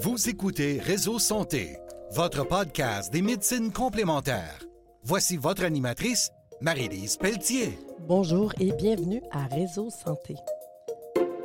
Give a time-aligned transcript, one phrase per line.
[0.00, 1.76] Vous écoutez Réseau Santé,
[2.12, 4.60] votre podcast des médecines complémentaires.
[5.02, 6.30] Voici votre animatrice,
[6.60, 7.76] Marie-Lise Pelletier.
[8.06, 10.36] Bonjour et bienvenue à Réseau Santé.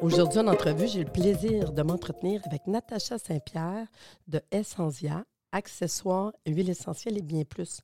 [0.01, 3.87] Aujourd'hui, en entrevue, j'ai le plaisir de m'entretenir avec Natacha Saint-Pierre
[4.27, 7.79] de Essensia, accessoires, huiles essentielles et bien plus.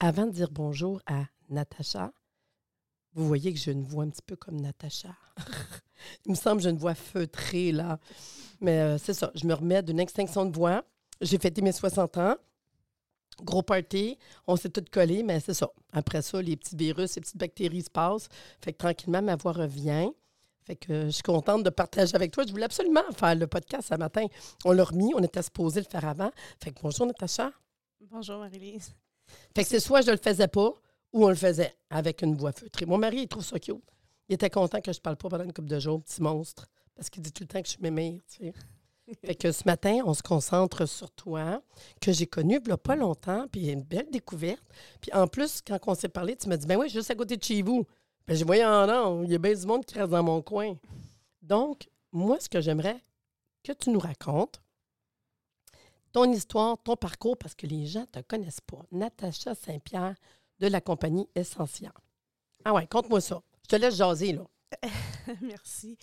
[0.00, 2.10] Avant de dire bonjour à Natacha,
[3.16, 5.16] vous voyez que j'ai une voix un petit peu comme Natacha.
[6.26, 7.98] Il me semble que j'ai une voix feutrée, là.
[8.60, 10.84] Mais euh, c'est ça, je me remets d'une extinction de voix.
[11.22, 12.36] J'ai fêté mes 60 ans.
[13.42, 15.68] Gros party, on s'est tous collés, mais c'est ça.
[15.92, 18.28] Après ça, les petits virus, les petites bactéries se passent.
[18.62, 20.10] Fait que tranquillement, ma voix revient.
[20.66, 22.44] Fait que je suis contente de partager avec toi.
[22.46, 24.26] Je voulais absolument faire le podcast ce matin.
[24.64, 26.30] On l'a remis, on était supposé le faire avant.
[26.62, 27.50] Fait que bonjour, Natacha.
[28.10, 28.94] Bonjour, Marie-Lise.
[29.54, 30.72] Fait que c'est soit je le faisais pas
[31.16, 32.84] ou on le faisait avec une voix feutrée.
[32.84, 33.82] Mon mari, il trouve ça cute.
[34.28, 37.08] Il était content que je parle pas pendant une couple de jours, petit monstre, parce
[37.08, 38.52] qu'il dit tout le temps que je suis mémère, tu sais.
[39.24, 41.62] fait que ce matin, on se concentre sur toi,
[42.02, 44.62] que j'ai connu il y a pas longtemps, puis une belle découverte.
[45.00, 47.38] Puis en plus, quand on s'est parlé, tu m'as dit, ben oui, juste à côté
[47.38, 47.86] de chez vous.
[48.26, 50.42] Ben j'ai voyé en non, il y a bien du monde qui reste dans mon
[50.42, 50.74] coin.
[51.40, 53.00] Donc, moi, ce que j'aimerais
[53.62, 54.60] que tu nous racontes,
[56.12, 58.84] ton histoire, ton parcours, parce que les gens ne te connaissent pas.
[58.90, 60.16] Natacha Saint-Pierre
[60.58, 61.92] de la compagnie Essentia.
[62.64, 63.42] Ah ouais, conte-moi ça.
[63.62, 64.46] Je te laisse jaser, là.
[65.42, 65.96] Merci.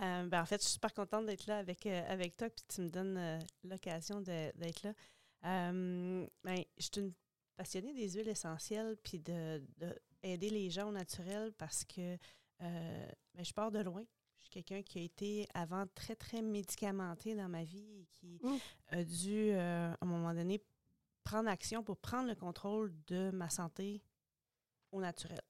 [0.00, 2.64] Euh, ben, en fait, je suis super contente d'être là avec, euh, avec toi, puis
[2.68, 4.92] tu me donnes euh, l'occasion d'être là.
[5.42, 7.12] ben, je suis une
[7.56, 9.62] passionnée des huiles essentielles, puis de,
[10.22, 12.16] aider les gens au naturel parce que
[12.60, 14.04] ben, je pars de loin.
[14.40, 18.38] Je suis quelqu'un qui a été avant très, très médicamenté dans ma vie et qui
[18.42, 18.56] Mmh.
[18.88, 20.62] a dû, à un moment donné,
[21.24, 24.02] prendre action pour prendre le contrôle de ma santé
[24.92, 25.40] au naturel.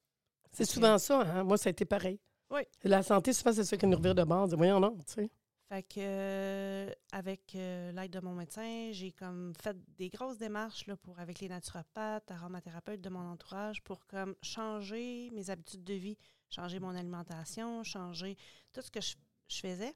[0.53, 1.45] C'est souvent ça, hein?
[1.45, 2.21] Moi, ça a été pareil.
[2.51, 2.63] Oui.
[2.85, 4.55] La santé, souvent, c'est ça qui nous revient de base.
[4.55, 5.31] Voyons, non, tu sais.
[5.69, 10.87] Fait que euh, avec euh, l'aide de mon médecin, j'ai comme fait des grosses démarches
[10.87, 15.95] là, pour avec les naturopathes, aromathérapeutes de mon entourage pour comme changer mes habitudes de
[15.95, 16.19] vie,
[16.51, 18.37] changer mon alimentation, changer
[18.73, 19.17] tout ce que je,
[19.49, 19.95] je faisais.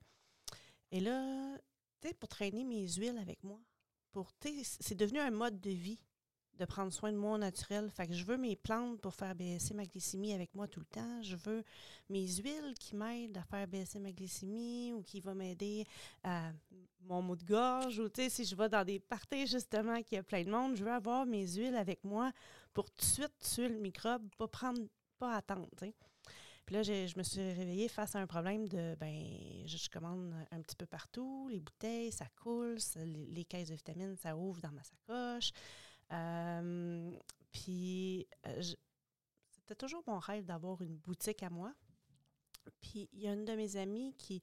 [0.91, 1.59] Et là,
[2.01, 3.61] tu sais, pour traîner mes huiles avec moi,
[4.13, 4.31] pour
[4.63, 6.01] c'est devenu un mode de vie
[6.59, 7.91] de prendre soin de moi naturel.
[7.91, 10.87] Fait que je veux mes plantes pour faire baisser ma glycémie avec moi tout le
[10.87, 11.23] temps.
[11.23, 11.63] Je veux
[12.09, 15.87] mes huiles qui m'aident à faire baisser ma glycémie ou qui vont m'aider
[16.25, 16.51] à
[17.03, 20.43] mon mot de gorge ou si je vais dans des parties justement qui a plein
[20.43, 22.33] de monde, je veux avoir mes huiles avec moi
[22.75, 24.83] pour tout de suite tuer le microbe, pas prendre
[25.19, 25.69] pas attendre.
[26.69, 29.25] Puis là, je me suis réveillée face à un problème de, ben,
[29.65, 33.71] je, je commande un petit peu partout, les bouteilles, ça coule, ça- les, les caisses
[33.71, 35.51] de vitamines, ça ouvre dans ma sacoche.
[36.13, 37.11] Euh,
[37.51, 38.63] puis, euh,
[39.49, 41.73] c'était toujours mon rêve d'avoir une boutique à moi.
[42.83, 44.43] Puis, il y a une de mes amies qui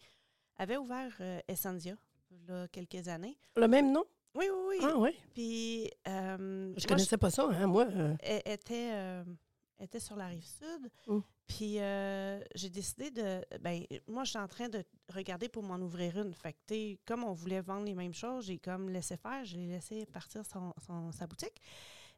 [0.57, 1.95] avait ouvert euh, Essendia,
[2.31, 3.37] il y a quelques années.
[3.55, 4.03] Le même nom?
[4.33, 4.77] Oui, oui, oui.
[4.81, 5.11] Ah, oui.
[5.35, 7.67] Puis, euh, Je moi, connaissais pas ça, hein?
[7.67, 7.85] Moi,
[8.21, 9.23] elle était, euh,
[9.79, 10.89] était sur la rive sud.
[11.05, 11.19] Mm.
[11.47, 13.41] Puis euh, j'ai décidé de.
[13.61, 14.83] Ben, moi, je suis en train de
[15.13, 16.33] regarder pour m'en ouvrir une.
[16.33, 19.45] Fait que, comme on voulait vendre les mêmes choses, j'ai comme laissé faire.
[19.45, 21.61] Je l'ai laissé partir son, son- sa boutique.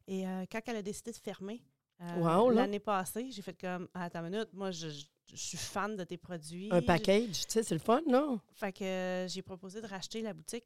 [0.08, 1.62] Et euh, quand elle a décidé de fermer
[2.02, 5.58] euh, Wow, l'année passée, j'ai fait comme Attends une minute, moi, je, je- je suis
[5.58, 6.70] fan de tes produits.
[6.72, 8.40] un package, tu sais, c'est le fun, là.
[8.54, 10.64] Fait que euh, j'ai proposé de racheter la boutique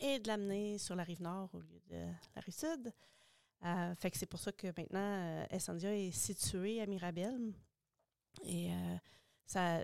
[0.00, 1.96] et de l'amener sur la rive nord au lieu de
[2.36, 2.92] la rive sud.
[3.64, 7.54] Euh, fait que c'est pour ça que maintenant, euh, Essendia est située à Mirabel.
[8.44, 8.96] Et euh,
[9.46, 9.80] ça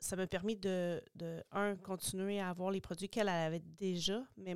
[0.00, 1.02] ça m'a permis de,
[1.50, 4.54] un, continuer à avoir les produits qu'elle avait déjà, mais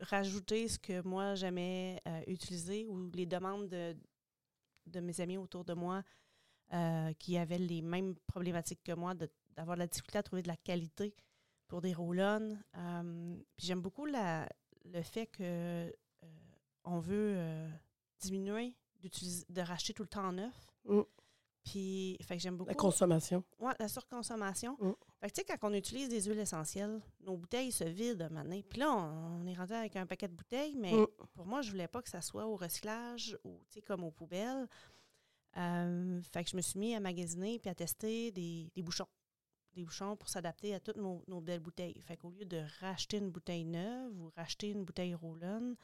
[0.00, 3.96] rajouter ce que moi j'aimais utiliser ou les demandes de,
[4.86, 6.02] de mes amis autour de moi
[7.20, 9.14] qui avaient les mêmes problématiques que moi,
[9.50, 11.14] d'avoir de la difficulté à trouver de la qualité
[11.68, 15.94] pour des puis j'aime beaucoup le fait que
[16.82, 17.68] on veut
[18.22, 20.54] diminuer d'utiliser- de racheter tout le temps en neuf.
[20.84, 21.00] Mm.
[21.64, 23.44] Puis, fait que j'aime beaucoup La consommation.
[23.60, 24.76] Ouais, la surconsommation.
[24.80, 24.92] Mm.
[25.20, 28.60] Fait que, tu sais, quand on utilise des huiles essentielles, nos bouteilles se vident maintenant.
[28.68, 31.06] Puis là, on, on est rendu avec un paquet de bouteilles, mais Mm.
[31.34, 34.10] pour moi, je voulais pas que ça soit au recyclage ou, tu sais, comme aux
[34.10, 34.68] poubelles.
[35.56, 39.06] Euh, fait que je me suis mis à magasiner puis à tester des, des bouchons.
[39.74, 42.00] Des bouchons pour s'adapter à toutes nos, nos belles bouteilles.
[42.02, 45.76] Fait qu'au lieu de racheter une bouteille neuve ou racheter une bouteille roll-on,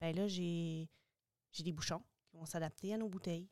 [0.00, 0.88] ben là, j'ai
[1.54, 3.48] j'ai des bouchons qui vont s'adapter à nos bouteilles.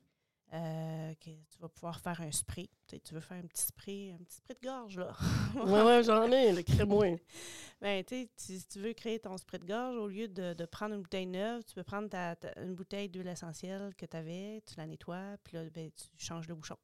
[0.54, 2.69] Euh, que tu vas pouvoir faire un spray.
[2.87, 5.16] Tu, sais, tu veux faire un petit spray, un petit spray de gorge, là.
[5.54, 7.16] Oui, oui, j'en ai, le crée-moi.
[7.81, 10.52] Ben, tu sais, si si tu veux créer ton spray de gorge, au lieu de,
[10.52, 14.04] de prendre une bouteille neuve, tu peux prendre ta, ta- une bouteille d'huile essentielle que
[14.04, 16.76] tu avais, tu la nettoies, puis là, ben, tu changes le bouchon.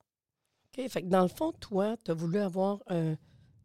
[0.78, 3.14] OK, fait que dans le fond, toi, tu as voulu avoir euh,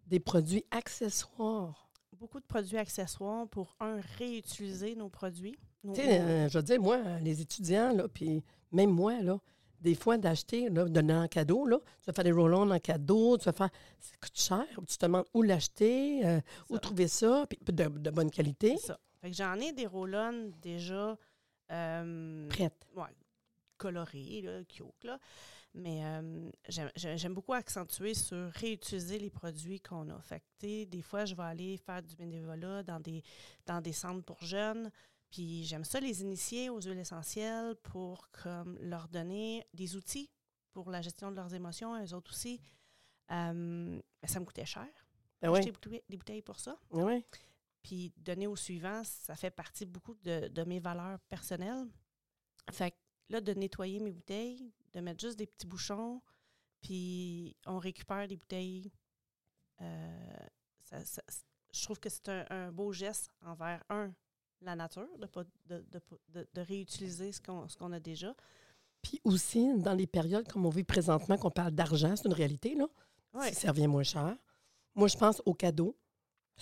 [0.06, 1.90] des produits accessoires.
[2.18, 5.58] beaucoup de produits accessoires pour, un, réutiliser nos produits.
[5.86, 9.38] Euh, je veux dire, moi, les étudiants, là, puis même moi, là,
[9.82, 13.38] des fois, d'acheter, là, donner en cadeau, là, tu vas faire des roll-on en cadeau,
[13.38, 13.70] tu vas faire...
[14.00, 14.66] Ça coûte cher.
[14.88, 16.40] Tu te demandes où l'acheter, euh,
[16.70, 18.78] où trouver ça, puis de, de bonne qualité.
[18.78, 18.98] Ça.
[19.20, 20.16] Fait que j'en ai des roll
[20.62, 21.18] déjà
[21.72, 22.88] euh, Prête.
[22.96, 23.04] ouais,
[23.78, 25.20] colorés, là, cute, là.
[25.76, 26.50] Mais euh,
[26.96, 30.22] j'aime- beaucoup accentuer sur réutiliser les produits qu'on a.
[30.22, 33.24] Fait que, des fois, je vais aller faire du bénévolat dans des,
[33.66, 34.92] dans des centres pour jeunes.
[35.34, 40.30] Puis j'aime ça les initier aux huiles essentielles pour comme, leur donner des outils
[40.74, 42.62] pour la gestion de leurs émotions, eux autres aussi.
[43.32, 44.88] Euh, ça me coûtait cher.
[45.42, 45.58] Ben oui.
[45.58, 46.78] acheter des bouteilles- des bouteilles pour ça.
[46.92, 47.26] Oui.
[47.82, 51.88] Puis donner au suivant, ça fait partie beaucoup de, de mes valeurs personnelles.
[52.72, 52.98] Fait que
[53.30, 56.22] là, de nettoyer mes bouteilles, de mettre juste des petits bouchons,
[56.80, 58.92] puis on récupère des bouteilles.
[59.82, 60.48] euh,
[60.84, 61.24] ça- ça-
[61.74, 64.14] je trouve que c'est un, un beau geste envers, un,
[64.66, 66.02] la nature, de, pas, de, de,
[66.54, 68.34] de- réutiliser ce qu'on ce qu'on a déjà.
[69.02, 72.76] Puis aussi, dans les périodes comme on vit présentement, qu'on parle d'argent, c'est une réalité,
[72.76, 72.88] là.
[73.34, 73.52] Ouais.
[73.54, 74.36] Ça revient moins cher.
[74.96, 75.96] Moi, je pense aux cadeaux.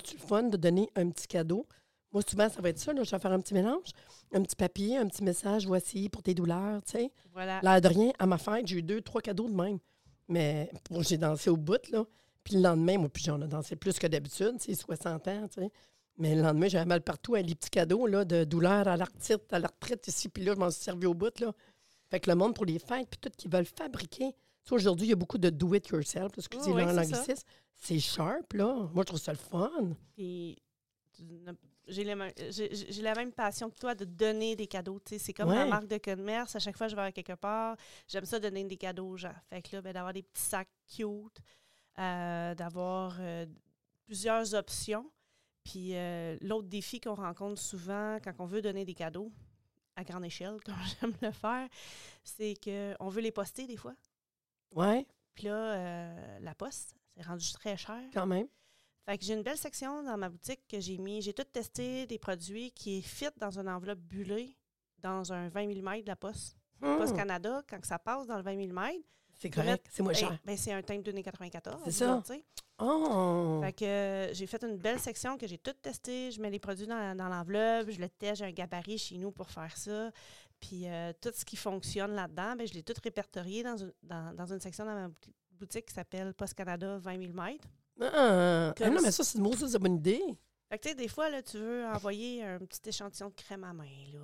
[0.04, 1.68] C'est le fun de donner un petit cadeau.
[2.14, 2.94] Moi, souvent, ça va être ça.
[2.94, 3.90] Là, je vais faire un petit mélange,
[4.34, 7.12] un petit papier, un petit message, voici pour tes douleurs, tu sais.
[7.34, 7.60] Voilà.
[7.62, 9.80] L'air de rien, à ma fête, j'ai eu deux, trois cadeaux de même.
[10.28, 12.06] Mais bon, j'ai dansé au bout, là.
[12.44, 15.48] Puis le lendemain, moi, puis j'en ai dansé plus que d'habitude, tu sais, 60 ans,
[15.48, 15.72] tu sais.
[16.18, 19.06] Mais le lendemain, j'avais mal partout avec les petits cadeaux, là, de douleur à la
[19.06, 21.52] retraite, à la retraite ici, puis là, je m'en suis servi au bout, là.
[22.10, 24.34] Fait que le monde, pour les fêtes, puis tout, qui veulent fabriquer.
[24.34, 26.94] Tu sais, aujourd'hui, il y a beaucoup de do-it-yourself, que Oui, ça.
[26.94, 27.48] l'anglicisme.
[27.76, 28.74] C'est sharp, là.
[28.94, 29.94] Moi, je trouve ça le fun.
[30.14, 30.62] Puis
[31.88, 35.00] j'ai la, même- j'ai- j'ai la même passion que toi de donner des cadeaux.
[35.04, 35.20] tu sais.
[35.20, 35.56] C'est comme Ouais.
[35.56, 36.56] ma marque de commerce.
[36.56, 37.76] À chaque fois que je vais à quelque part,
[38.08, 39.34] j'aime ça donner des cadeaux aux gens.
[39.50, 41.40] Fait que là, ben, d'avoir des petits sacs cute,
[41.98, 43.46] euh, d'avoir euh,
[44.06, 45.10] plusieurs options.
[45.64, 49.32] Puis euh, l'autre défi qu'on rencontre souvent quand on veut donner des cadeaux,
[49.96, 51.68] à grande échelle, comme j'aime le faire,
[52.24, 53.94] c'est qu'on veut les poster des fois.
[54.74, 55.06] Ouais,
[55.36, 58.02] Puis là, euh, la poste, c'est rendu très cher.
[58.14, 58.48] quand même.
[59.06, 61.22] Fait que j'ai une belle section dans ma boutique que j'ai mis.
[61.22, 64.56] J'ai tout testé des produits qui fit dans une enveloppe bullée
[65.00, 66.56] dans un 20 mm de la Poste.
[66.80, 69.02] Poste Hum, Canada, quand ça passe dans le 20 mm,
[69.42, 70.38] c'est correct, c'est moins cher.
[70.46, 71.82] ben, c'est un timbre de 94.
[71.86, 72.22] C'est ça.
[72.80, 73.60] Oh!
[73.64, 76.32] Fait que euh, j'ai fait une belle section que j'ai tout testé.
[76.32, 79.32] Je mets les produits dans, dans l'enveloppe, je le teste, j'ai un gabarit chez nous
[79.32, 80.12] pour faire ça.
[80.60, 84.34] Puis euh, tout ce qui fonctionne là-dedans, ben, je l'ai tout répertorié dans une, dans,
[84.36, 87.40] dans une section dans ma bouti- boutique qui s'appelle Post Canada 20 mm.
[88.02, 89.44] Ah, ah Comme non, mais ça- c'est une
[89.80, 90.22] bonne idée.
[90.72, 93.66] Fait que, tu sais, des fois, là, tu veux envoyer un petit échantillon de crème
[93.66, 94.22] à main, là,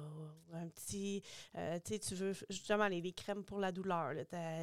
[0.54, 1.22] un petit,
[1.58, 4.14] euh, tu sais, tu veux, justement, les, les crèmes pour la douleur,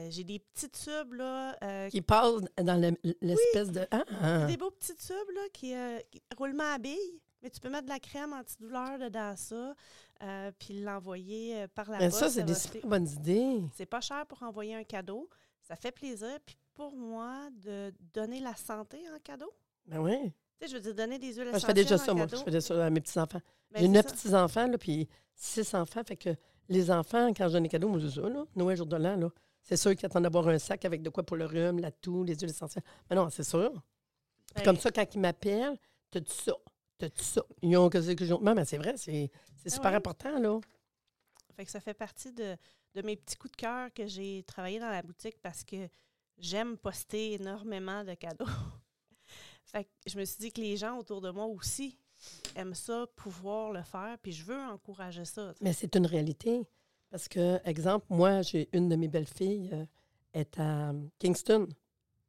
[0.09, 3.87] J'ai des petits tubes, là, euh, Qui passe dans le- l'espèce de.
[3.91, 4.47] Ah, ah.
[4.47, 7.85] des beaux petits tubes, là, qui, euh, qui- roulement à billes, mais tu peux mettre
[7.85, 9.75] de la crème antidouleur dedans ça,
[10.23, 12.19] euh, puis l'envoyer par la Mais poste.
[12.19, 13.61] ça, c'est des super bonnes idées.
[13.75, 15.29] C'est pas cher pour envoyer un cadeau.
[15.61, 16.39] Ça fait plaisir.
[16.47, 19.53] Puis pour moi, de donner la santé en cadeau?
[19.85, 20.33] Ben oui.
[20.61, 22.15] Tu sais, je veux dire, donner des huiles Moi, je fais essentielles déjà en ça,
[22.15, 22.27] moi.
[22.31, 23.41] Je fais déjà ça à mes petits-enfants.
[23.73, 26.03] Ben, J'ai neuf petits-enfants, là, puis six enfants.
[26.06, 26.31] Fait que
[26.69, 28.45] les enfants, quand je donne des cadeaux, moi, c'est ça, là.
[28.56, 29.29] Noël, jour de l'an, là.
[29.62, 32.23] C'est sûr qu'ils attendent d'avoir un sac avec de quoi pour le rhume, la toux,
[32.23, 32.84] les huiles essentielles.
[33.08, 33.70] Mais non, c'est sûr.
[33.73, 35.77] Puis Ben, comme ça, quand ils m'appellent,
[36.11, 36.53] t'as-tu ça?
[36.99, 37.43] T'as-tu ça?
[37.63, 38.32] Ils ont que c'est que j'ai.
[38.39, 39.31] Non, mais c'est vrai, c'est
[39.67, 39.96] Ah super ouais.
[39.96, 40.61] important, là.
[41.56, 42.56] Fait que ça fait partie de,
[42.94, 45.89] de mes petits coups de cœur que j'ai travaillé dans la boutique parce que
[46.39, 48.44] j'aime poster énormément de cadeaux.
[49.75, 51.99] Fait que je me suis dit que les gens autour de moi aussi
[52.55, 55.53] aiment ça, pouvoir le faire, puis je veux encourager ça.
[55.61, 56.63] Mais c'est une réalité.
[57.11, 59.85] Parce que, exemple, moi, j'ai une de mes belles-filles euh,
[60.33, 61.69] est à Kingston.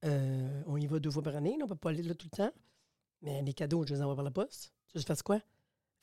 [0.04, 2.16] Euh, on y va deux fois par année, là, on ne peut pas aller là
[2.16, 2.52] tout le temps.
[3.22, 4.74] Mais les cadeaux, je les envoie par la poste.
[4.96, 5.40] Je fasse quoi?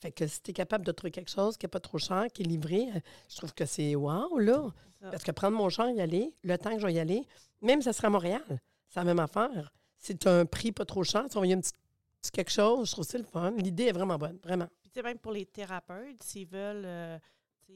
[0.01, 2.27] Fait que si tu es capable de trouver quelque chose qui n'est pas trop cher,
[2.33, 4.71] qui est livré, euh, je trouve que c'est wow, là.
[5.01, 7.27] Parce que prendre mon char, y aller, le temps que je vais y aller,
[7.61, 9.73] même si ça serait à Montréal, c'est la même affaire.
[10.03, 11.73] Si as un prix pas trop cher, tu envoies un petit,
[12.21, 13.53] petit quelque chose, je trouve c'est le fun.
[13.53, 14.67] L'idée est vraiment bonne, vraiment.
[14.83, 17.19] Puis tu sais, même pour les thérapeutes, s'ils veulent euh,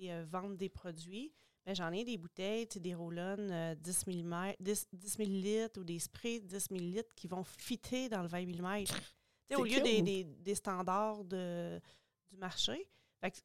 [0.02, 1.32] euh, vendre des produits,
[1.64, 5.98] ben, j'en ai des bouteilles, des roll-on euh, 10, mm, 10, 10 millilitres ou des
[6.00, 8.84] sprays 10 millilitres qui vont fitter dans le 20 mm.
[9.56, 10.04] Au C'est lieu des, cool.
[10.04, 11.80] des- des standards de,
[12.30, 12.88] du marché.
[13.20, 13.38] Fait que,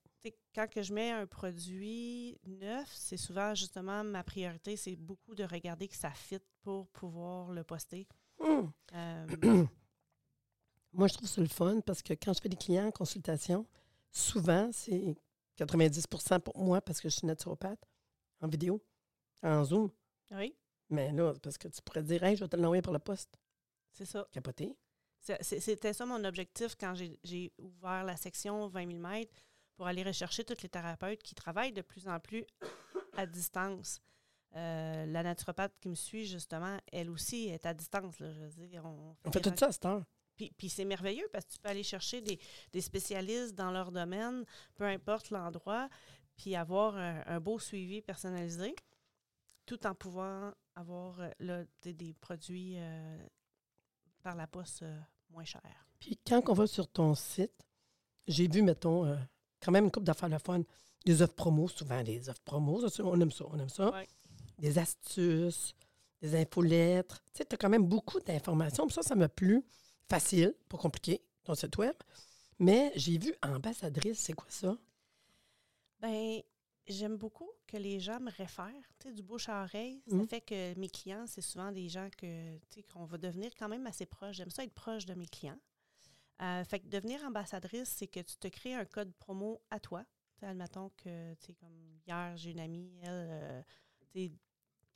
[0.55, 5.43] quand que je mets un produit neuf, c'est souvent justement ma priorité, c'est beaucoup de
[5.43, 8.07] regarder que ça fit pour pouvoir le poster.
[8.93, 9.27] Euh,
[10.93, 13.65] Moi, je trouve ça le fun parce que quand je fais des clients en consultation,
[14.12, 15.15] souvent, c'est
[15.57, 17.81] 90% pour moi parce que je suis naturopathe
[18.41, 18.83] en vidéo,
[19.41, 19.89] en Zoom.
[20.31, 20.53] oui,
[20.89, 23.39] Mais là, parce que tu pourrais dire, hey, je vais te l'envoyer par la poste.
[23.93, 24.27] c'est ça.
[24.31, 24.75] Capoté.
[25.41, 29.33] C'était ça mon objectif quand j'ai- j'ai ouvert la section 20 000 mètres
[29.75, 32.43] pour aller rechercher tous les thérapeutes qui travaillent de plus en plus
[33.15, 34.01] à distance.
[34.55, 38.20] Euh, la naturopathe qui me suit, justement, elle aussi est à distance.
[38.20, 40.03] Là, je veux dire, on On fait tout ça à cette heure.
[40.36, 42.39] puis, puis c'est merveilleux parce que tu peux aller chercher des,
[42.74, 44.43] des spécialistes dans leur domaine,
[44.75, 45.88] peu importe l'endroit,
[46.36, 48.75] puis avoir un, un beau suivi personnalisé,
[49.65, 53.17] tout en pouvant avoir euh, là, des, des produits euh,
[54.24, 55.62] par la poste euh, moins chers.
[56.00, 57.53] Puis quand on va sur ton site,
[58.27, 59.17] j'ai vu, mettons,
[59.62, 60.62] quand même une coupe d'affaires le fun.
[61.05, 62.88] Des offres promos, souvent des offres promos.
[62.89, 63.91] ça, on aime ça, on aime ça.
[63.91, 64.08] Ouais.
[64.62, 65.74] Des astuces,
[66.22, 67.24] des infolettres.
[67.34, 68.88] Tu sais, tu as quand même beaucoup d'informations.
[68.89, 69.63] Ça, ça m'a plu.
[70.08, 71.96] Facile, pas compliqué, ton site web.
[72.60, 74.77] Mais j'ai vu ambassadrice, c'est quoi ça?
[76.00, 76.41] Ben,
[76.88, 78.68] j'aime beaucoup que les gens me réfèrent,
[79.00, 80.01] tu sais, du bouche à oreille.
[80.08, 80.27] Ça Mhm.
[80.27, 83.70] fait que mes clients, c'est souvent des gens que, tu sais, qu'on va devenir quand
[83.70, 84.36] même assez proche.
[84.38, 85.60] J'aime ça être proche de mes clients.
[86.41, 90.03] Euh, fait que devenir ambassadrice, c'est que tu te crées un code promo à toi.
[90.36, 93.62] Tu sais, admettons que, tu sais, comme hier, j'ai une amie, elle, euh,
[94.13, 94.32] tu sais,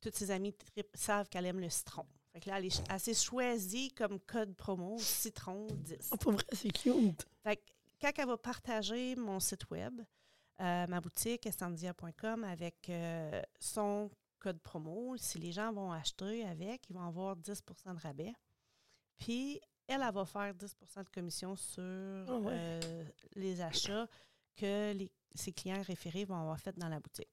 [0.06, 0.56] toutes ses amies
[0.94, 2.06] savent qu'elle aime le citron.
[2.32, 6.10] Fait que là, elle, est- elle s'est choisie comme code promo citron 10.
[6.12, 7.26] Oh, pour vrai, c'est cute.
[7.44, 7.62] Fait que
[8.00, 10.02] quand elle va partager mon site web,
[10.62, 16.88] euh, ma boutique, estandia.com, avec euh, son code promo, si les gens vont acheter avec,
[16.90, 18.34] ils vont avoir 10% de rabais.
[19.18, 22.54] Puis, elle, elle va faire 10% de commission sur Ah ouais.
[22.54, 23.04] euh,
[23.36, 24.08] les achats
[24.56, 27.30] que les, ses clients référés vont avoir fait dans la boutique.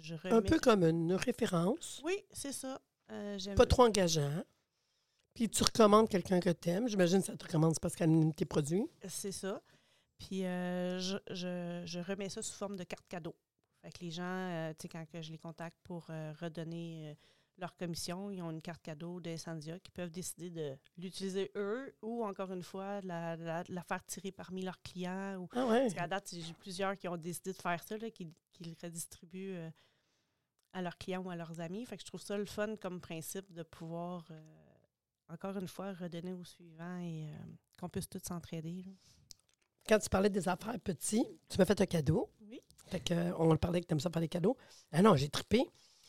[0.00, 2.80] Je Un peu comme une référence, Oui, c'est ça.
[3.10, 4.44] Euh, pas trop engageant.
[5.34, 6.88] Puis tu recommandes quelqu'un que tu aimes.
[6.88, 8.86] J'imagine que ça te recommande parce qu'elle aime tes produits.
[9.08, 9.60] C'est ça.
[10.18, 13.34] Puis euh, je, je- je remets ça sous forme de carte cadeau.
[13.82, 16.06] Fait que les gens, euh, tu sais, quand que je les contacte pour
[16.40, 17.16] redonner
[17.58, 21.94] leur commission, ils ont une carte cadeau de Essendia qui peuvent décider de l'utiliser eux
[22.02, 23.36] ou encore une fois de la,
[23.68, 25.36] la faire tirer parmi leurs clients.
[25.38, 25.80] Ou, Ah ouais.
[25.82, 28.28] parce qu'à date, j'ai plusieurs qui ont décidé de faire ça, là, qui,
[28.60, 29.70] qui le redistribuent euh,
[30.72, 31.84] à leurs clients ou à leurs amis.
[31.86, 34.40] Fait que je trouve ça le fun comme principe de pouvoir, euh,
[35.28, 37.36] encore une fois, redonner au suivant et euh,
[37.78, 38.84] qu'on puisse tous s'entraider.
[39.88, 42.30] Quand tu parlais des affaires petits, tu m'as fait un cadeau.
[42.42, 42.60] Oui.
[42.88, 44.56] Fait que, on le parlait que tu aimes ça faire des cadeaux.
[44.92, 45.66] Ah non, j'ai trippé.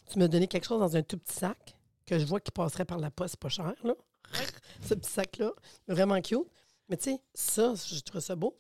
[0.10, 2.86] Tu m'as donné quelque chose dans un tout petit sac que je vois qui passerait
[2.86, 3.93] par la poste, pas cher, là.
[4.81, 5.51] Ce petit sac-là.
[5.88, 6.39] Vraiment cute.
[6.89, 8.60] Mais tu sais, ça, je trouve ça beau.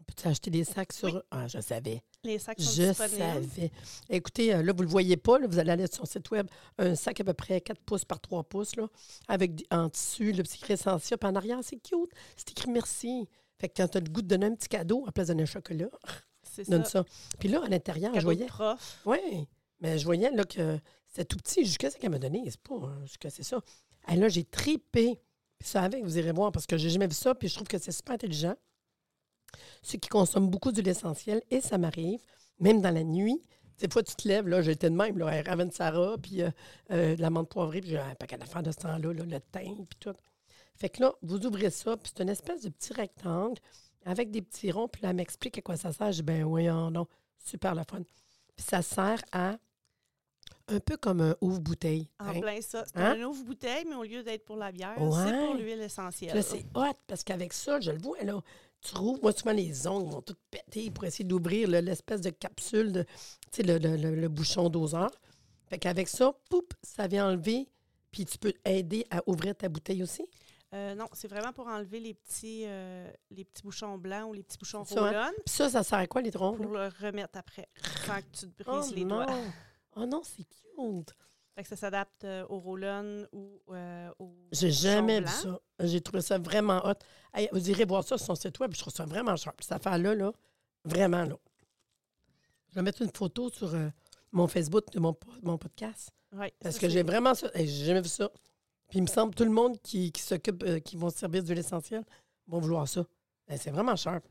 [0.00, 1.14] On peut acheter des sacs sur.
[1.14, 1.20] Oui.
[1.30, 2.02] Ah, je savais.
[2.24, 3.18] Les sacs sont Je disponibles.
[3.18, 3.70] savais.
[4.08, 5.38] Écoutez, euh, là, vous ne le voyez pas.
[5.40, 6.46] là, vous allez aller sur son site web.
[6.78, 8.86] Un sac à peu près 4 pouces par 3 pouces, là,
[9.26, 11.16] avec des- en tissu, le petit Essentia.
[11.18, 12.10] Puis en arrière, c'est cute.
[12.36, 13.28] C'est écrit merci.
[13.60, 15.32] Fait que quand tu as le goût de donner un petit cadeau à place de
[15.32, 15.88] donner un chocolat,
[16.68, 16.90] donne ça.
[16.90, 17.04] ça.
[17.40, 18.46] Puis là, à l'intérieur, je voyais.
[18.46, 19.00] prof.
[19.04, 19.48] Oui,
[19.80, 21.64] mais je voyais là, que c'était tout petit.
[21.64, 22.44] Jusqu'à ce qu'elle m'a donné.
[22.48, 23.60] C'est pas euh, jusqu'à c'est ça.
[24.08, 25.18] Et là, j'ai tripé.
[25.58, 27.34] Puis ça avec, vous irez voir, parce que j'ai jamais vu ça.
[27.34, 28.54] Puis je trouve que c'est super intelligent.
[29.82, 32.20] Ceux qui consomment beaucoup d'huile essentielle, et ça m'arrive,
[32.60, 33.40] même dans la nuit.
[33.78, 36.50] Des fois, tu te lèves, là, j'étais de même, là, Raven Sarah, puis euh,
[36.92, 39.40] euh, de la menthe poivrée, puis j'ai un paquet d'affaires de ce temps-là, là, le
[39.50, 40.14] thym, puis tout.
[40.76, 43.58] Fait que là, vous ouvrez ça, puis c'est une espèce de petit rectangle
[44.04, 46.12] avec des petits ronds, puis là, elle m'explique à quoi ça sert.
[46.12, 47.06] Je dis, ben oui, non,
[47.38, 48.02] super la fun.
[48.56, 49.56] Puis ça sert à
[50.68, 52.08] un peu comme un ouvre-bouteille.
[52.20, 52.40] En hein?
[52.40, 52.84] plein ça.
[52.86, 53.16] C'est Hein?
[53.18, 55.10] un ouvre-bouteille, mais au lieu d'être pour la bière, Ouais.
[55.26, 56.34] c'est pour l'huile Puis essentielle.
[56.36, 58.40] là, c'est hot, parce qu'avec ça, je le vois, là,
[58.82, 62.92] tu rouvres, moi, souvent, les ongles vont toutes péter pour essayer d'ouvrir l'espèce de capsule,
[62.92, 63.10] de, tu
[63.52, 65.10] sais, le, le- le- le bouchon doseur.
[65.68, 67.68] Fait qu'avec ça, poup, ça vient enlever,
[68.10, 70.26] puis tu peux aider à ouvrir ta bouteille aussi?
[70.74, 74.42] Euh, non, c'est vraiment pour enlever les petits, euh, les petits bouchons blancs ou les
[74.42, 75.32] petits bouchons C'est ça, hein?
[75.46, 76.56] ça, ça sert à quoi, les troncs?
[76.56, 77.68] pour le remettre après,
[78.06, 79.16] sans que tu te Oh brises les non!
[79.16, 79.26] doigts.
[79.96, 81.14] Oh non, c'est cute!
[81.54, 85.60] Fait que ça s'adapte euh, au roll-on ou euh, au J'ai jamais vu ça.
[85.80, 86.94] J'ai trouvé ça vraiment hot.
[87.34, 88.72] Hey, vous irez voir ça sur son site web.
[88.74, 89.60] Je trouve ça vraiment sharp.
[89.60, 90.32] Cette affaire-là, là,
[90.84, 91.36] vraiment, là.
[92.70, 93.90] Je vais mettre une photo sur euh,
[94.30, 96.10] mon Facebook de mon, mon podcast.
[96.34, 97.50] Ouais, Parce ça, que j'ai vraiment ça.
[97.52, 98.30] Hey, j'ai jamais vu ça.
[98.88, 101.42] Puis il me semble tout le monde qui, qui s'occupe, euh, qui vont se servir
[101.44, 102.02] de l'essentiel,
[102.46, 103.04] vont vouloir ça.
[103.46, 104.24] Hey, c'est vraiment sharp.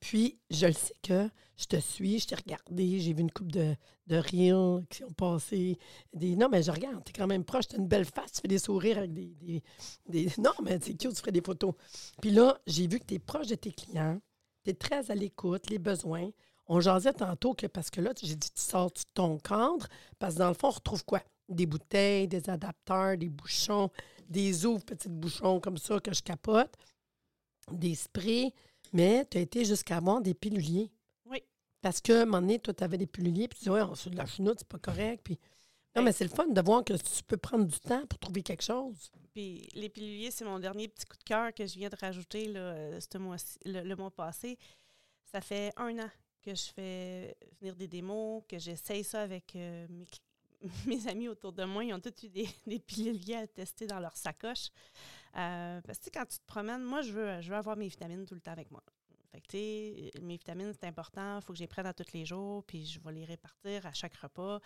[0.00, 1.28] Puis, je le sais que
[1.60, 3.76] je te suis, je t'ai regardé, j'ai vu une coupe de,
[4.06, 5.78] de reels qui ont passé.
[6.14, 8.58] Non, mais je regarde, t'es quand même proche, t'as une belle face, tu fais des
[8.58, 9.62] sourires avec des.
[10.08, 11.74] des, Non, mais c'est cute, tu ferais des photos.
[12.22, 14.18] Puis là, j'ai vu que tu es proche de tes clients,
[14.64, 16.30] tu es très à l'écoute, les besoins.
[16.66, 19.86] On jasait tantôt que, parce que là, j'ai dit, tu sors ton cadre,
[20.18, 21.20] parce que dans le fond, on retrouve quoi?
[21.48, 23.90] Des bouteilles, des adapteurs, des bouchons,
[24.28, 26.72] des ouvres, petits bouchons comme ça que je capote,
[27.72, 28.54] des sprays,
[28.92, 30.90] mais tu as été jusqu'à avoir des piluliers.
[31.26, 31.42] Oui.
[31.80, 33.82] Parce que, à un moment donné, toi, tu avais des piluliers, puis tu dis, ouais,
[33.82, 35.22] on de la chenoute, c'est pas correct.
[35.24, 35.34] Puis...
[35.96, 38.18] Non, Ben- mais c'est le fun de voir que tu peux prendre du temps pour
[38.18, 39.10] trouver quelque chose.
[39.32, 42.46] Puis les piluliers, c'est mon dernier petit coup de cœur que je viens de rajouter
[42.46, 44.56] là, euh, ce mois le, le mois passé.
[45.32, 46.10] Ça fait un an
[46.42, 49.86] que je fais venir des démos, que j'essaye ça avec euh,
[50.86, 51.84] mes amis autour de moi.
[51.84, 54.68] Ils ont tous eu des, des piluliers à tester dans leur sacoche.
[55.36, 58.24] Euh, parce que quand tu te promènes, moi, je veux, je veux avoir mes vitamines
[58.24, 58.82] tout le temps avec moi.
[59.32, 61.38] Fait que, mes vitamines, c'est important.
[61.38, 63.86] Il faut que je les prenne à tous les jours, puis je vais les répartir
[63.86, 64.60] à chaque repas.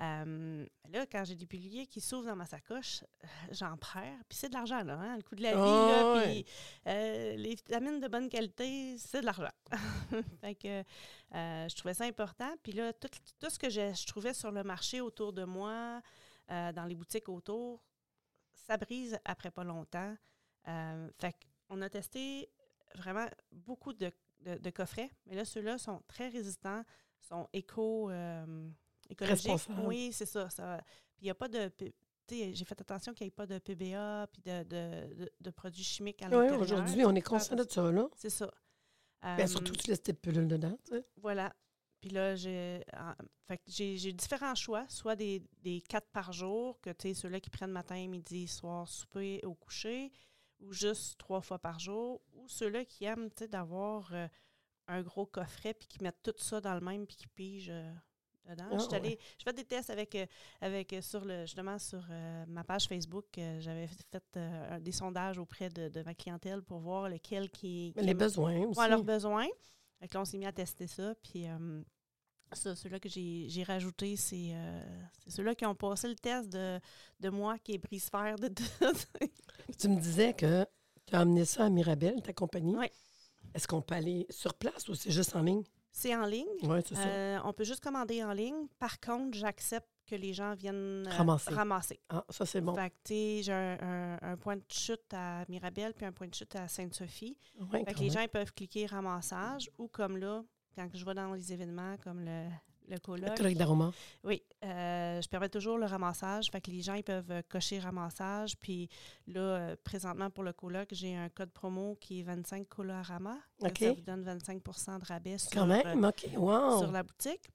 [0.00, 4.18] Euh, là, quand j'ai des piluliers qui s'ouvrent dans ma sacoche, euh, j'en perds.
[4.28, 5.56] Puis c'est de l'argent, là, hein, le coût de la vie.
[5.58, 6.24] Oh, là, ouais.
[6.24, 6.46] puis
[6.86, 9.52] euh, les vitamines de bonne qualité, c'est de l'argent.
[10.40, 10.82] fait que
[11.34, 12.50] euh, je trouvais ça important.
[12.62, 16.00] Puis là, tout, tout ce que je, je trouvais sur le marché autour de moi,
[16.48, 17.80] dans les boutiques autour,
[18.70, 20.16] ça brise après pas longtemps.
[20.68, 21.34] Euh, fait
[21.68, 22.48] qu'on a testé
[22.94, 26.82] vraiment beaucoup de, de- de coffrets, mais là, ceux-là sont très résistants,
[27.18, 28.68] sont éco, euh,
[29.08, 29.68] écologiques.
[29.84, 30.48] Oui, c'est ça.
[30.50, 30.78] ça.
[31.16, 31.70] Puis il n'y a pas de.
[32.30, 35.82] J'ai fait attention qu'il n'y ait pas de PBA puis de, de, de- de produits
[35.82, 36.60] chimiques à Oui, l'intérieur.
[36.60, 38.08] aujourd'hui, on est conscient de ça, là.
[38.14, 38.48] C'est ça.
[39.22, 40.78] Ben, Euh, surtout, tu laisses tes pilules dedans,
[41.16, 41.52] voilà.
[42.00, 42.82] Puis là, j'ai
[43.66, 47.72] j'ai différents choix, soit des, des quatre par jour, que tu sais, ceux-là qui prennent
[47.72, 50.10] matin, midi, soir, souper au coucher,
[50.60, 54.28] ou juste trois fois par jour, ou ceux-là qui aiment, tu sais, d'avoir euh,
[54.88, 57.92] un gros coffret, puis qui mettent tout ça dans le même, puis qui pigent euh,
[58.48, 58.68] dedans.
[58.72, 59.18] Ah, Je ouais.
[59.44, 60.26] fais des tests avec, euh,
[60.60, 63.26] avec sur le, justement, sur euh, ma page Facebook,
[63.58, 64.38] j'avais fait
[64.80, 67.92] des sondages auprès de, de ma clientèle pour voir lequel qui...
[67.96, 68.88] Mais qui les besoins aussi.
[68.88, 69.48] Leurs besoins.
[70.00, 71.14] Là, on s'est mis à tester ça.
[71.22, 71.82] Puis euh,
[72.52, 76.80] ça, ceux-là que j'ai rajouté, c'est euh, c'est ceux-là qui ont passé le test de,
[77.20, 78.64] de moi qui est brise-fer de tout.
[79.78, 80.66] Tu me disais que
[81.06, 82.76] tu as amené ça à Mirabel, ta compagnie.
[82.76, 82.86] Oui.
[83.54, 85.62] Est-ce qu'on peut aller sur place ou c'est juste en ligne?
[85.92, 86.46] C'est en ligne.
[86.62, 87.06] Oui, c'est ça.
[87.06, 88.66] Euh, on peut juste commander en ligne.
[88.78, 91.54] Par contre, j'accepte que les gens viennent euh, Ramasser.
[91.54, 92.00] ramasser.
[92.08, 92.74] Ah, ça, c'est bon.
[92.74, 92.96] Fait que,
[93.42, 96.66] j'ai un, un- un point de chute à Mirabel puis un point de chute à
[96.68, 97.36] Sainte-Sophie.
[97.72, 100.42] Ouais, Fait que les gens ils peuvent cliquer ramassage ou comme là,
[100.74, 102.46] quand je vais dans les événements comme le,
[102.88, 103.92] le Le colloque, d'aroma.
[104.24, 106.50] Oui, euh, je permets toujours le ramassage.
[106.50, 108.56] Fait que les gens ils peuvent euh, cocher ramassage.
[108.58, 108.88] Puis
[109.26, 113.36] là, euh, présentement pour le coloc, j'ai un code promo qui est 25 Colorama.
[113.62, 113.78] OK.
[113.78, 116.28] Ça vous donne 25% de rabais sur, Quand même, OK.
[116.36, 116.78] Wow!
[116.78, 117.48] sur la boutique.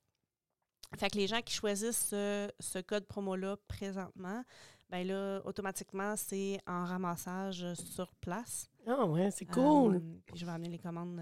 [0.98, 4.44] Fait que les gens qui choisissent ce, ce code promo-là présentement,
[4.90, 8.70] ben là, automatiquement, c'est en ramassage sur place.
[8.88, 9.96] Ah, ouais, c'est cool.
[9.96, 11.20] Euh, puis je vais amener les commandes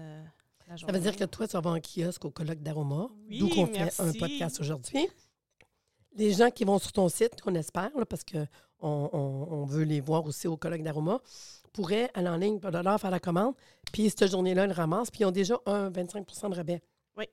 [0.68, 3.48] ça veut dire que toi, tu vas avoir un kiosque au colloque d'aroma, Oui, d'où
[3.48, 5.08] qu'on fait un podcast aujourd'hui.
[6.16, 8.46] Les gens qui vont sur ton site, qu'on espère, là, parce qu'on
[8.80, 9.10] on,
[9.50, 11.20] on veut les voir aussi au colloque d'aroma,
[11.72, 13.54] pourraient aller en ligne, leur faire la commande,
[13.92, 16.82] puis cette journée-là, ils le ramassent, puis ils ont déjà un 25 de rabais.
[17.16, 17.26] Oui.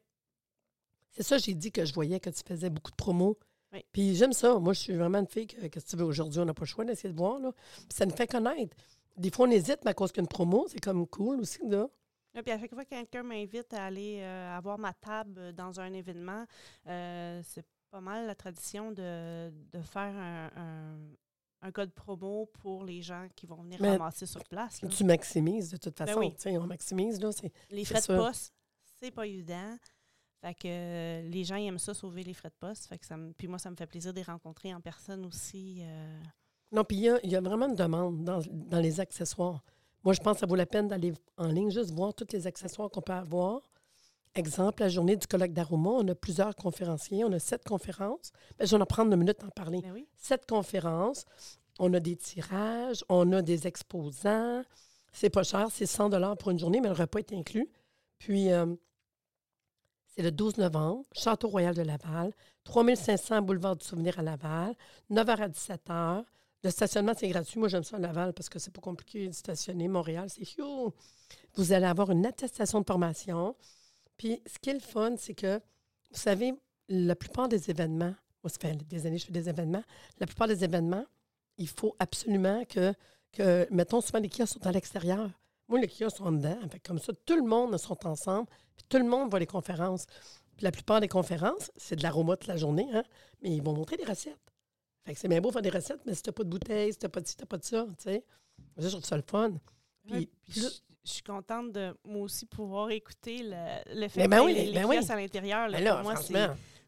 [1.12, 3.38] C'est ça, j'ai dit que je voyais que tu faisais beaucoup de promos.
[3.72, 3.86] Oui.
[3.94, 4.60] Puis j'aime ça.
[4.60, 6.64] Moi, je suis vraiment une fille que, que si tu veux, aujourd'hui, on n'a pas
[6.64, 7.40] le choix d'essayer de voir.
[7.40, 7.54] Là.
[7.54, 8.76] Puis ça nous fait connaître.
[9.16, 11.60] Des fois, on hésite, mais à cause qu'une promo, c'est comme cool aussi.
[11.64, 11.88] Là.
[12.34, 15.52] Là, puis à chaque fois que quelqu'un m'invite à aller euh, avoir ma table euh,
[15.52, 16.46] dans un événement,
[16.88, 21.00] euh, c'est pas mal la tradition de, de faire un, un-
[21.64, 24.82] un code promo pour les gens qui vont venir Mais ramasser sur place.
[24.82, 24.90] là.
[24.90, 26.14] Tu maximises de toute façon.
[26.20, 26.34] Ben oui.
[26.38, 27.20] Sais, On maximise.
[27.22, 27.30] Là,
[27.70, 28.54] Les frais de poste,
[29.00, 29.78] c'est pas évident.
[30.44, 32.88] Fait que euh, les gens ils aiment ça, sauver les frais de poste.
[32.88, 35.24] Fait que ça me- puis moi, ça me fait plaisir de les rencontrer en personne
[35.26, 35.80] aussi.
[35.82, 36.20] euh.
[36.72, 39.62] Non, puis il y y a vraiment une demande dans, dans les accessoires.
[40.04, 42.48] Moi, je pense que ça vaut la peine d'aller en ligne, juste voir tous les
[42.48, 43.62] accessoires qu'on peut avoir.
[44.34, 48.32] Exemple, la journée du colloque d'Aroma, on a plusieurs conférenciers, on a sept conférences.
[48.58, 49.82] Ben, je vais en prendre une minute d'en parler.
[49.82, 50.08] Ben oui.
[50.16, 51.26] Sept conférences,
[51.80, 54.64] on a des tirages, on a des exposants.
[55.12, 57.70] C'est pas cher, c'est 100 pour une journée, mais le repas est inclus.
[58.20, 58.74] Puis, euh,
[60.16, 62.34] c'est le 12 novembre, Château Royal de Laval,
[62.64, 64.76] 3500 Boulevard du Souvenir à Laval,
[65.10, 66.24] 9h à 17h.
[66.64, 67.60] Le stationnement, c'est gratuit.
[67.60, 69.88] Moi, j'aime ça à Laval parce que c'est pas compliqué de stationner.
[69.88, 70.94] Montréal, c'est chou.
[71.56, 73.56] Vous allez avoir une attestation de formation.
[74.18, 76.54] Puis, ce qui est le fun, c'est que, vous savez,
[76.88, 79.84] la plupart des événements, moi, ça fait des années que je fais des événements,
[80.20, 81.06] la plupart des événements,
[81.58, 82.94] il faut absolument que,
[83.32, 85.32] que mettons, souvent les kiosques sont à l'extérieur.
[85.68, 86.58] Moi, les kiosques sont en dedans.
[86.70, 88.48] Fait comme ça, tout le monde sont ensemble,
[88.90, 90.06] tout le monde voit les conférences.
[90.58, 93.04] Puis la plupart des conférences, c'est de l'aroma toute la journée, hein,
[93.42, 94.51] mais ils vont montrer des recettes.
[95.06, 97.00] Fait que c'est bien beau faire des recettes, mais si t'as pas de bouteille, si
[97.00, 98.24] t'as pas de ci, t'as pas de ça, tu sais.
[98.60, 99.52] Moi, Je trouve ça le fun.
[100.06, 100.68] Puis, Ouais, puis plus- je,
[101.04, 104.74] je suis contente de moi aussi pouvoir écouter le, le fait ben oui, les, les
[104.74, 104.98] ben oui.
[105.10, 105.68] à l'intérieur.
[105.70, 106.16] là, ben là, pour moi,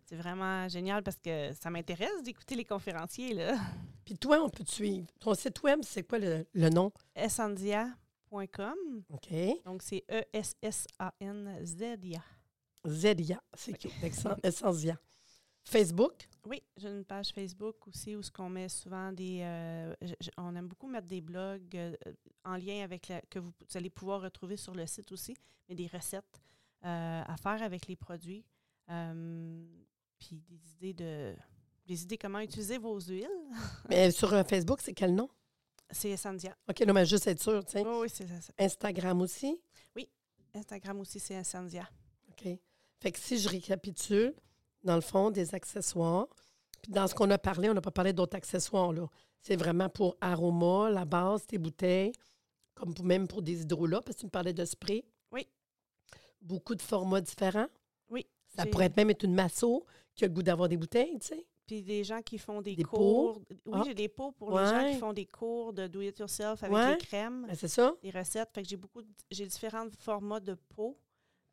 [0.06, 3.34] c'est vraiment génial parce que ça m'intéresse d'écouter les conférenciers.
[3.34, 3.58] là.
[4.06, 5.08] Puis toi, on peut te suivre.
[5.20, 6.92] Ton site web, c'est quoi le, le nom?
[7.16, 8.76] essandia.com.
[9.10, 9.30] OK.
[9.66, 10.04] Donc, c'est
[11.04, 12.22] E-S-S-A-N-Z-I-A.
[12.86, 13.42] Zedia.
[13.56, 13.92] C'est cute.
[14.04, 14.98] Accent- Essensia.
[15.64, 16.28] Facebook?
[16.46, 19.40] Oui, j'ai une page Facebook aussi où ce qu'on met souvent des.
[19.42, 19.94] euh,
[20.38, 21.96] on aime beaucoup mettre des blogs euh,
[22.44, 25.36] en lien avec la, que vous, vous allez pouvoir retrouver sur le site aussi,
[25.70, 26.42] mais des recettes
[26.86, 28.44] euh, à faire avec les produits,
[28.90, 29.66] euh,
[30.20, 31.36] puis des idées de
[31.86, 33.28] des idées comment utiliser vos huiles.
[33.90, 35.30] Mais sur euh, Facebook, c'est quel nom?
[35.90, 36.56] C'est Essendia.
[36.70, 37.86] OK, là, mais juste être sûr, tu sais.
[37.86, 38.54] Oui, oui, c'est ça.
[38.58, 39.60] Instagram aussi?
[40.56, 41.90] Instagram aussi, c'est Essendia.
[42.30, 42.48] OK.
[43.00, 44.34] Fait que si je récapitule,
[44.84, 46.28] dans le fond, des accessoires.
[46.82, 49.08] Puis dans ce qu'on a parlé, on n'a pas parlé d'autres accessoires, là.
[49.40, 52.12] C'est vraiment pour aroma, la base, tes bouteilles,
[52.76, 55.04] comme pour- même pour des hydrolats, parce que tu me parlais de spray.
[55.32, 55.48] Oui.
[56.42, 57.68] Beaucoup de formats différents.
[58.10, 58.26] Oui.
[58.56, 61.28] Ça pourrait être même être une masso qui a le goût d'avoir des bouteilles, tu
[61.28, 61.46] sais.
[61.66, 63.42] Puis des gens qui font des, Des cours.
[63.66, 63.84] Oui, Ah.
[63.86, 66.76] j'ai des pots pour les gens qui font des cours de do it yourself avec
[66.76, 66.92] Ouais.
[66.92, 67.46] les crèmes.
[67.48, 67.94] Ben, c'est ça.
[68.02, 68.50] des recettes.
[68.54, 70.98] Fait que j'ai beaucoup, de- j'ai différents formats de pots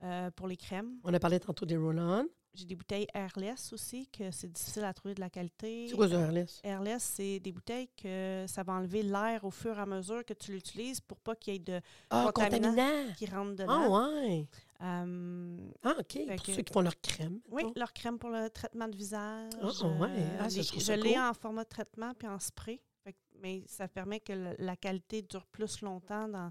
[0.03, 0.99] euh, pour les crèmes.
[1.05, 2.27] On a parlé tantôt des roll-on.
[2.53, 5.87] J'ai des bouteilles airless aussi, que c'est difficile à trouver de la qualité.
[5.89, 6.61] C'est quoi ça, Arlès?
[6.65, 10.35] Airless, c'est des bouteilles que ça va enlever l'air au fur et à mesure que
[10.35, 12.71] tu l'utilises pour pas qu'il y ait de Ah, Contaminant.
[12.71, 13.15] contaminant.
[13.15, 14.25] qui rentre Ah, dedans.
[14.27, 14.49] ouais.
[14.83, 16.19] Euh, Ah, OK.
[16.27, 17.41] Pour que- ceux qui font leur crème.
[17.51, 19.53] oui, leur crème pour le traitement de visage.
[19.63, 20.09] Ah, ouais.
[20.41, 21.23] Ah, les- je trouve je ça l'ai cool.
[21.23, 22.81] en format de traitement puis en spray.
[23.05, 26.51] Fait mais ça permet que le- la qualité dure plus longtemps dans,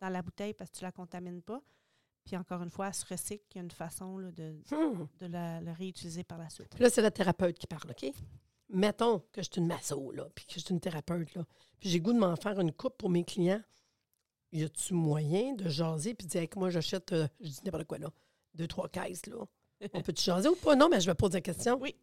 [0.00, 1.60] dans la bouteille parce que tu la contamines pas.
[2.30, 3.42] Puis encore une fois, elle se recycle.
[3.50, 5.04] Il y a une façon là, de, Hmm.
[5.18, 6.68] de la, la réutiliser par la suite.
[6.72, 8.08] Puis là, c'est la thérapeute qui parle, OK?
[8.68, 11.44] Mettons que je suis une masso, là, puis que je suis une thérapeute, là.
[11.80, 13.60] Puis j'ai goût de m'en faire une coupe pour mes clients.
[14.52, 17.86] Y a-tu moyen de jaser puis de dire, Hey, moi, j'achète, euh, je dis n'importe
[17.86, 18.10] quoi, là,
[18.54, 19.44] deux, trois caisses, là.
[19.92, 20.76] On peut-tu jaser ou pas?
[20.76, 21.78] Non, mais je vais poser la question.
[21.80, 21.96] Oui.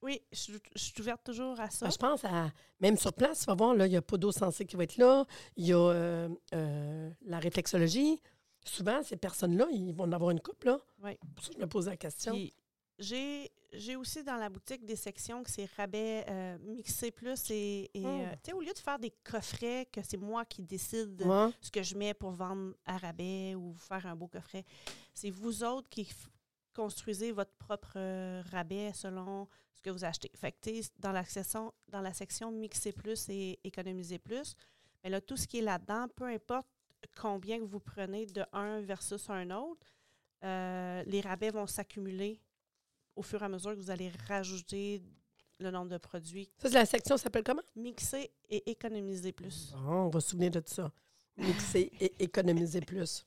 [0.00, 1.84] Oui, je, suis- je suis ouverte toujours à ça.
[1.86, 2.50] Ben, je pense à.
[2.80, 4.84] Même sur place, tu vas voir, là, il y a pas d'eau sensée qui va
[4.84, 5.26] être là.
[5.56, 8.20] Il y a euh, euh, la réflexologie.
[8.64, 10.78] Souvent, ces personnes-là, ils vont en avoir une coupe, là.
[11.02, 11.18] Oui.
[11.34, 12.34] Pour ça je me pose la question.
[12.98, 17.90] J'ai j'ai aussi dans la boutique des sections que c'est rabais euh, mixé plus et,
[17.92, 18.06] et, Hmm.
[18.20, 21.50] euh, tu sais, au lieu de faire des coffrets que c'est moi qui décide Ouais.
[21.60, 24.64] ce que je mets pour vendre à rabais ou faire un beau coffret,
[25.12, 26.08] c'est vous autres qui
[26.72, 30.30] construisez votre propre euh, rabais selon ce que vous achetez.
[30.36, 34.54] Fait que dans la section dans la section mixer plus et économiser plus,
[35.02, 36.68] mais là tout ce qui est là-dedans, peu importe
[37.20, 39.86] combien que vous prenez de un versus un autre,
[40.44, 42.40] euh, les rabais vont s'accumuler
[43.16, 45.02] au fur et à mesure que vous allez rajouter
[45.60, 46.50] le nombre de produits.
[46.58, 47.62] Ça, c'est la section, s'appelle comment?
[47.76, 49.72] Mixer et économiser plus.
[49.72, 50.92] Bon, on va se souvenir de tout ça.
[51.36, 53.24] Mixer et économiser plus.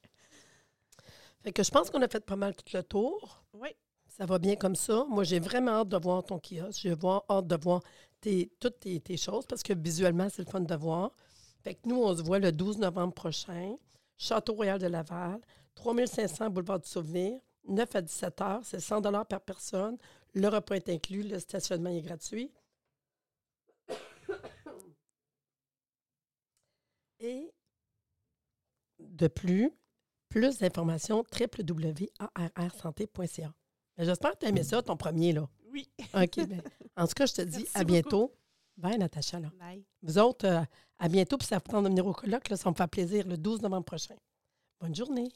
[1.43, 3.43] Fait que je pense qu'on a fait pas mal tout le tour.
[3.53, 3.69] Oui,
[4.07, 5.05] Ça va bien comme ça.
[5.09, 6.81] Moi, j'ai vraiment hâte de voir ton kiosque.
[6.81, 7.81] J'ai hâte de voir
[8.19, 11.11] tes, toutes tes, tes choses parce que visuellement, c'est le fun de voir.
[11.63, 13.75] Fait que nous, on se voit le 12 novembre prochain.
[14.17, 15.39] Château Royal de Laval,
[15.75, 18.61] 3500 Boulevard du Souvenir, 9 à 17 heures.
[18.63, 19.97] C'est 100 par personne.
[20.33, 21.23] Le repas est inclus.
[21.23, 22.51] Le stationnement est gratuit.
[27.19, 27.51] Et
[28.99, 29.71] de plus,
[30.29, 33.53] plus d'informations, www.arrsanté.ca.
[33.97, 35.49] J'espère que tu as aimé ça, ton premier, là.
[35.71, 35.89] oui.
[36.13, 36.47] OK.
[36.47, 36.61] ben,
[36.95, 38.31] en tout cas, je te dis Merci à bientôt.
[38.77, 39.39] Bye, Natacha.
[39.39, 39.49] Là.
[39.59, 39.83] Bye.
[40.03, 40.61] Vous autres, euh,
[40.99, 41.37] à bientôt.
[41.37, 42.49] Puis ça vous tente de venir au colloque.
[42.49, 44.15] Là, ça me fait plaisir le 12 novembre prochain.
[44.79, 45.31] Bonne journée.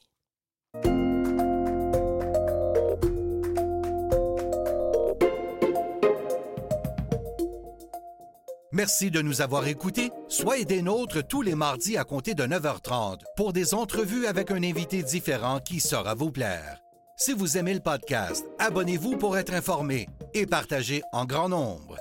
[8.74, 10.12] Merci de nous avoir écoutés.
[10.30, 14.64] Soyez des nôtres tous les mardis à compter de 9h30 pour des entrevues avec un
[14.64, 16.80] invité différent qui saura vous plaire.
[17.18, 21.98] Si vous aimez le podcast, abonnez-vous pour être informé et partagez en grand nombre.